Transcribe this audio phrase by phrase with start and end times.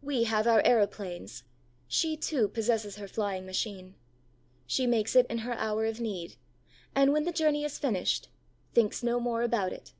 [0.00, 1.44] We have our aeroplanes;
[1.86, 3.94] she too possesses her flying machine.
[4.66, 6.36] She makes it in her hour of need,
[6.94, 8.30] and when the journey is finished
[8.72, 9.92] thinks no more about it.